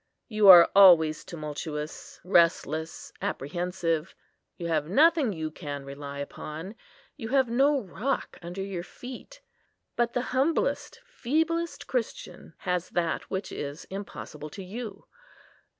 [0.27, 4.15] You are always tumultuous, restless, apprehensive.
[4.57, 6.73] You have nothing you can rely upon.
[7.17, 9.41] You have no rock under your feet.
[9.95, 15.05] But the humblest, feeblest Christian has that which is impossible to you.